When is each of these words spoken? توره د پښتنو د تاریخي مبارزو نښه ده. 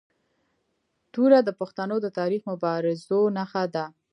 توره 1.13 1.39
د 1.43 1.49
پښتنو 1.59 1.95
د 2.01 2.07
تاریخي 2.17 2.47
مبارزو 2.51 3.19
نښه 3.35 3.63
ده. 3.73 3.85